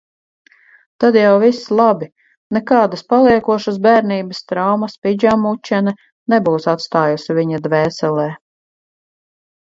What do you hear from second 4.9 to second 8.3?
pidžamučene nebūs atstājusi viņa dvēselē.